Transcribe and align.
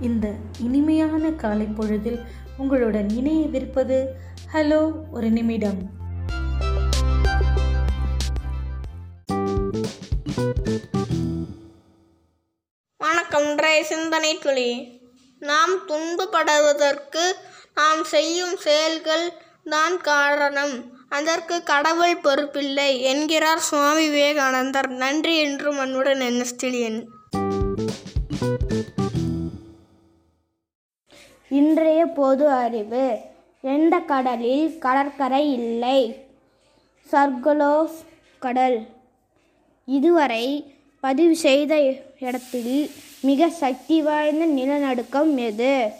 இந்த 0.00 0.32
இனிமையான 0.58 1.30
காலை 1.30 1.66
பொழுதில் 1.66 2.20
உங்களுடன் 2.56 3.06
இணையவிருப்பது 3.06 4.06
ஹலோ 4.52 4.92
ஒரு 5.10 5.30
நிமிடம். 5.30 5.90
வணக்கம் 12.96 13.58
சிந்தனை 13.82 14.38
துளி. 14.38 15.00
நாம் 15.38 15.74
துன்பப்படுவதற்கு 15.88 17.32
நாம் 17.74 18.04
செய்யும் 18.04 18.56
செயல்கள் 18.56 19.32
தான் 19.64 20.00
காரணம். 20.00 20.92
அதற்கு 21.08 21.62
கடவுள் 21.62 22.16
பொறுப்பில்லை 22.16 23.00
என்கிறார் 23.00 23.60
சுவாமி 23.60 24.08
விவேகானந்தர். 24.08 24.88
நன்றி 24.88 25.36
என்றும் 25.36 25.78
அன்புடன் 25.78 26.20
என்எஸ்டிலியன் 26.20 27.04
இன்றைய 31.58 32.06
பொது 32.06 32.48
அறிவு. 32.48 33.18
எந்த 33.60 33.98
கடலில் 33.98 34.78
கடற்கரை 34.78 35.52
இல்லை? 35.52 36.24
சர்கலோஸ் 37.12 37.98
கடல். 38.38 38.86
இதுவரை 39.84 40.74
பதிவு 41.00 41.36
செய்த 41.36 41.94
இடத்தில் 42.20 42.90
மிக 43.20 43.48
சக்தி 43.48 44.02
வாய்ந்த 44.02 44.44
நிலநடுக்கம் 44.46 45.36
எது? 45.36 45.90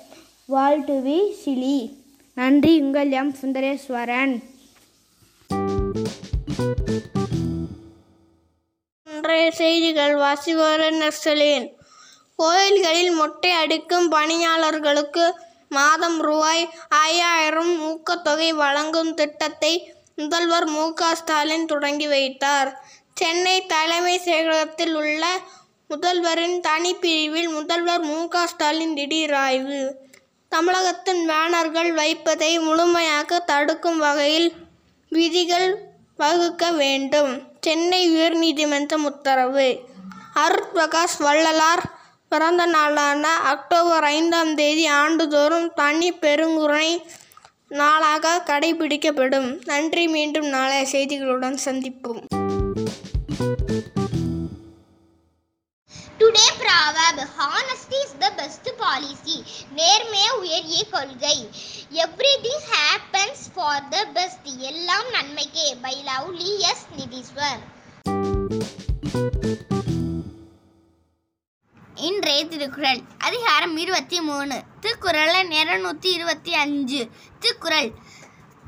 வாழ்டுவி 0.49 1.19
சிலி. 1.45 1.95
நன்றி 2.35 2.81
உங்கள் 2.81 3.11
எம். 3.11 3.35
சுந்தரேஸ்வரன். 3.43 4.35
இன்றைய 9.15 9.51
செய்திகள் 9.51 10.15
வாசிவாரன் 10.17 11.01
நக்சலின் 11.01 11.73
கோயில்களில் 12.37 13.11
மொட்டை 13.11 13.51
அடிக்கும் 13.51 14.09
பணியாளர்களுக்கு 14.09 15.35
மாதம் 15.69 16.21
ரூபாய் 16.21 16.71
ஐயாயிரம் 16.89 17.75
ஊக்கத்தொகை 17.91 18.49
வழங்கும் 18.55 19.15
திட்டத்தை 19.15 19.95
முதல்வர் 20.17 20.67
மு 20.67 20.95
க 20.95 21.15
ஸ்டாலின் 21.15 21.67
தொடங்கி 21.67 22.07
வைத்தார். 22.07 22.83
சென்னை 23.15 23.67
தலைமை 23.67 24.21
செயலகத்தில் 24.25 24.95
உள்ள 24.95 25.25
முதல்வரின் 25.89 26.61
தனிப்பிரிவில் 26.61 27.49
முதல்வர் 27.49 28.01
மு 28.01 28.29
க 28.29 28.47
ஸ்டாலின் 28.47 28.95
திடீர் 28.95 29.35
ஆய்வு. 29.35 29.81
தமிழகத்தின் 30.49 31.29
பேனர்கள் 31.29 31.91
வைப்பதை 31.95 32.59
முழுமையாக 32.59 33.41
தடுக்கும் 33.41 33.99
வகையில் 33.99 34.53
விதிகள் 35.09 35.69
வகுக்க 36.17 36.71
வேண்டும். 36.71 37.33
சென்னை 37.61 38.11
உயர்நீதிமன்றம் 38.11 39.05
உத்தரவு. 39.05 39.69
அருட்பிரகாஷ் 40.35 41.19
வள்ளலார் 41.19 41.94
பிறந்த 42.35 42.67
நாளான 42.67 43.25
அக்டோபர் 43.53 44.05
ஐந்தாம் 44.05 44.55
தேதி 44.55 44.87
ஆண்டுதோறும் 44.87 45.73
தனி 45.75 46.09
பெருங்குறை 46.13 46.89
நாளாக 47.69 48.43
கடைபிடிக்கப்படும். 48.47 49.49
நன்றி 49.65 50.09
மீண்டும் 50.09 50.49
நாளைய 50.55 50.83
செய்திகளுடன் 50.93 51.59
சந்திப்போம். 51.65 52.23
Today 56.19 56.47
proverb 56.63 57.21
honesty 57.39 57.99
is 58.05 58.19
the 58.19 58.31
best 58.31 58.71
policy 58.79 59.37
நேர்மையே 59.77 60.29
உயரிய 60.39 60.83
கொள்கை. 60.91 61.39
Everything 62.05 62.67
happens 62.73 63.45
for 63.55 63.89
the 63.89 64.05
best 64.19 64.51
எல்லாம் 64.73 65.11
நன்மைக்கே. 65.19 65.69
By 65.83 65.97
lovely 66.11 66.53
S 66.73 66.87
Nitheeswar. 66.99 67.65
Thirukkural 72.49 73.01
அதிகாரம் 73.19 73.77
இருபத்தி 73.77 74.21
மூணு 74.21 74.63
திருக்குறள் 74.81 75.49
இருநூத்தி 75.49 76.07
இருபத்தி 76.07 76.55
அஞ்சு 76.55 77.09
திருக்குறள். 77.39 77.91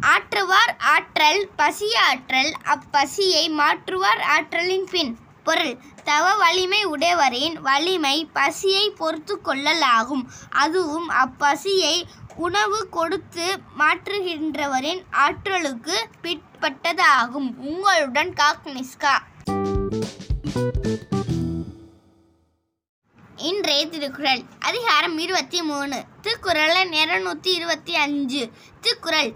ஆற்றுவார் 0.01 0.73
ஆற்றல் 0.79 1.49
பசியாற்றல் 1.59 2.53
அப்பசியை 2.65 3.45
மாற்றுவார் 3.51 4.23
ஆற்றலின் 4.37 4.89
பின். 4.91 5.19
பொருள். 5.45 5.77
தவ 6.05 6.35
வலிமை 6.35 6.85
உடையவரின் 6.85 7.57
வலிமை 7.61 8.29
பசியை 8.33 8.91
பொறுத்து 8.91 9.39
கொள்ளலாகும். 9.45 10.25
அதுவும் 10.51 11.09
அப்பசியை 11.11 12.03
உணவு 12.37 12.89
கொடுத்து 12.89 13.47
மாற்றுகின்றவரின் 13.79 15.03
ஆற்றலுக்கு 15.11 16.09
பிற்பட்டதாகும். 16.23 17.51
உங்களுடன் 17.71 18.35
காக்னிஸ்கா 18.43 19.15
திருக்குறள் 23.85 24.43
அதிகாரம் 24.59 25.19
இருபத்தி 25.19 25.63
மூணு. 25.63 26.05
திருக்குறள் 26.21 26.89
இருநூத்தி 26.89 27.47
இருபத்தி 27.47 27.95
அஞ்சு. 27.95 28.51
திருக்குறள். 28.81 29.33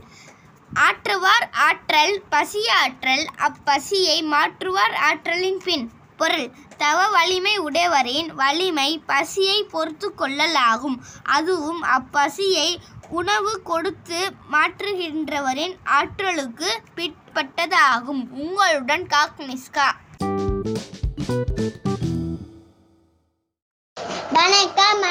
ஆற்றுவார் 0.74 1.50
ஆற்றல் 1.52 2.22
பசிய 2.30 2.72
ஆற்றல் 2.74 3.26
அப்பசியை 3.36 4.22
மாற்றுவார் 4.22 4.94
ஆற்றலின் 4.94 5.60
பின். 5.64 5.90
பொருள். 6.16 6.50
தவ 6.76 7.08
வலிமை 7.08 7.58
உடையவரின் 7.58 8.34
வலிமை 8.34 9.02
பசியை 9.06 9.64
பொறுத்து 9.64 10.12
கொள்ளலாகும். 10.18 10.96
அதுவும் 11.22 11.82
அப்பசியை 11.82 12.76
உணவு 13.08 13.62
கொடுத்து 13.62 14.32
மாற்றுகின்றவரின் 14.52 15.76
ஆற்றலுக்கு 15.84 16.80
பிற்பட்டதாகும். 16.96 18.28
உங்களுடன் 18.30 19.06
காக்னிஸ்கா 19.06 19.88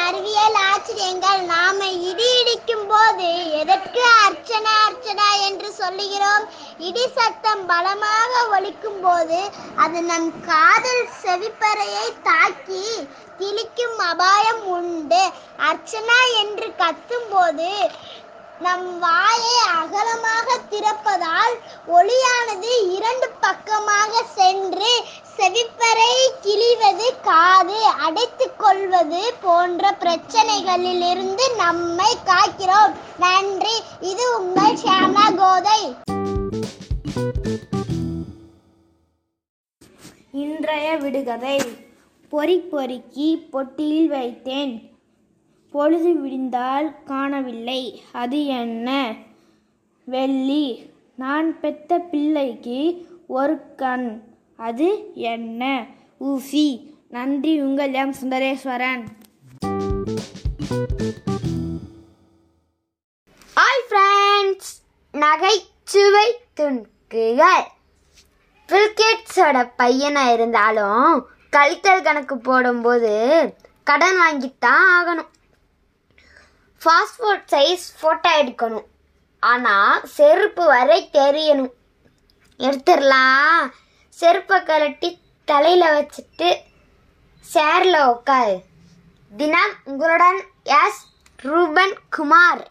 அறிவியல் 0.10 0.58
ஆச்சரியங்கள் 0.70 1.42
நாம 1.52 1.88
இடி 2.10 2.28
இடிக்கும் 2.40 2.86
போது 2.92 3.28
எதற்கு 3.60 4.04
அர்ச்சனா 4.26 4.74
அர்ச்சனா 4.86 5.28
என்று 5.48 5.70
சொல்லுகிறோம்? 5.72 6.46
இடி 6.88 7.06
சத்தம் 7.18 7.64
பலமாக 7.66 8.32
ஒலிக்கும் 8.56 9.02
போது 9.02 9.40
அது 9.76 10.02
நம் 10.02 10.30
காதல் 10.46 11.04
செவிப்பறையை 11.24 12.08
தாக்கி 12.30 12.86
கிழிக்கும் 13.40 14.00
அபாயம் 14.12 14.64
உண்டு. 14.78 15.22
அர்ச்சனா 15.70 16.20
என்று 16.42 16.70
கத்தும் 16.82 17.30
போது 17.30 17.70
நம் 18.62 18.88
வாயை 19.00 19.58
அகலமாக 19.82 20.48
திறப்பதால் 20.72 21.54
ஒளியானது 21.98 22.72
இரண்டு 22.96 23.28
பக்கமாக 23.46 24.24
சென்று 24.36 24.92
செவிப்பறை 25.38 26.14
கிழிவது 26.46 27.08
காது 27.28 27.80
அடைத்து 28.06 28.46
கொள்வது 28.70 29.34
போன்ற 29.42 29.98
பிரச்சனைகளிலிருந்து 30.00 31.56
நம்மை 31.58 32.16
காக்கிறோம். 32.26 32.94
நன்றி. 33.20 33.82
இது 34.02 34.42
உங்கள் 34.42 34.76
ஷியாமா 34.76 35.36
கோதை. 35.36 35.94
இன்றைய 40.32 40.98
விடுகதை. 40.98 41.62
பொறி 42.30 42.60
பொறுக்கி 42.60 43.48
பொட்டியில் 43.54 44.08
வைத்தேன். 44.08 44.90
பொழுது 45.72 46.14
விடிந்தால் 46.14 47.04
காணவில்லை. 47.04 48.04
அது 48.12 48.46
என்ன? 48.46 49.16
வெள்ளி. 50.04 50.90
நான் 51.16 51.60
பெத்த 51.60 52.00
பிள்ளைக்கு 52.00 53.08
ஒரு 53.28 53.76
கண். 53.76 54.22
அது 54.58 55.12
என்ன? 55.14 55.86
ஊசி. 56.20 56.98
நன்றி 57.12 57.62
உங்கள் 57.62 57.94
எம். 57.94 58.14
சுந்தரேஸ்வரன். 58.14 59.04
ஹாய் 63.56 63.86
ஃப்ரெண்ட்ஸ் 63.88 64.70
நகைச்சுவை 65.12 66.38
துணுக்குகள். 66.56 67.66
பில்கேட்ஸோட 68.68 69.72
பையனாக 69.78 70.34
இருந்தாலும் 70.34 71.28
கழித்தல் 71.52 72.04
கணக்கு 72.04 72.38
போடும்போது 72.38 73.14
கடன் 73.84 74.18
வாங்கித்தான் 74.22 74.86
ஆகணும். 75.00 75.30
பாஸ்போர்ட் 76.86 77.50
சைஸ் 77.52 77.90
ஃபோட்டோ 78.02 78.32
எடுக்கணும். 78.42 78.88
ஆனால் 79.40 80.02
செருப்பு 80.04 80.66
வரை 80.66 81.10
தெரியணும். 81.14 81.74
எடுத்துடலாம். 82.60 83.70
செருப்பை 84.10 84.64
கழட்டி 84.64 85.18
தலையில் 85.46 85.96
வச்சுட்டு 85.98 86.68
சேரில் 87.42 88.08
உட்காரு 88.08 88.62
தினம் 89.38 89.74
உங்களுடன் 89.84 90.40
எஸ். 90.64 91.06
ரூபன் 91.38 91.94
குமார். 92.10 92.64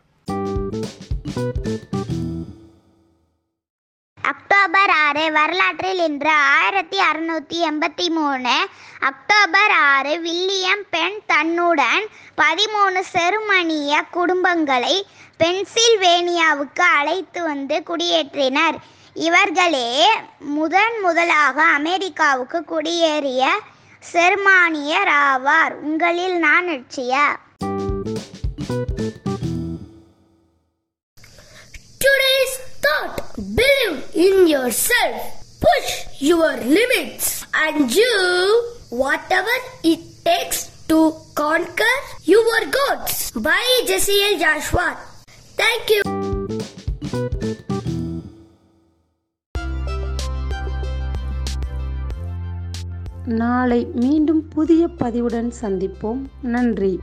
அக்டோபர் 4.23 4.91
ஆறு 4.91 5.33
வரலாற்றில் 5.33 5.99
இன்று 5.99 6.31
ஆயிரத்தி 6.31 6.99
அறுநூத்தி 6.99 7.59
எண்பத்தி 7.71 8.09
மூணு. 8.09 8.67
அக்டோபர் 9.01 9.71
ஆறு 9.71 10.21
வில்லியம் 10.21 10.85
பெண் 10.91 11.19
தன்னுடன் 11.27 12.07
பதிமூணு 12.37 13.03
செருமனிய 13.13 14.03
குடும்பங்களை 14.13 15.03
பென்சில்வேனியாவுக்கு 15.39 16.85
அழைத்து 16.99 17.43
வந்து 17.43 17.83
குடியேற்றினர். 17.87 18.79
இவர்களே 19.15 20.07
முதன் 20.39 21.01
முதலாக 21.03 21.63
அமெரிக்காவுக்கு 21.63 22.65
குடியேறிய 22.65 23.47
செர்மானியர் 24.03 25.13
ஆவார் 25.25 25.75
உங்களில் 25.89 26.39
நான் 26.47 26.69
நிச்சயா 26.73 27.27
Today's 32.01 32.53
thought 32.83 33.17
believe 33.55 33.97
in 34.17 34.47
yourself 34.47 35.17
push 35.61 35.89
your 36.21 36.53
limits 36.59 37.45
and 37.55 37.91
do 37.91 38.11
whatever 38.91 39.57
it 39.85 40.01
takes 40.25 40.61
to 40.87 40.99
conquer 41.35 41.95
your 42.25 42.61
goals 42.69 43.33
by 43.33 43.63
Jesse 43.87 44.23
L. 44.25 44.39
Joshua. 44.39 44.97
Thank 45.57 45.91
you. 45.91 46.08
நாளை 53.29 53.87
மீண்டும் 53.95 54.49
புதிய 54.49 54.89
பதிவுடன் 54.89 55.53
சந்திப்போம். 55.63 56.21
நன்றி. 56.43 57.01